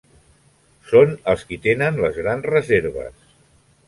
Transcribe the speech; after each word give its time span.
Són 0.91 1.11
els 1.33 1.43
qui 1.49 1.59
tenen 1.65 1.99
les 2.05 2.17
grans 2.21 2.47
reserves. 2.53 3.29